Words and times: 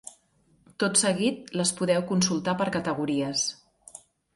Tot 0.83 1.01
seguit 1.01 1.53
les 1.63 1.75
podeu 1.83 2.03
consultar 2.15 2.59
per 2.65 2.71
categories. 2.81 3.51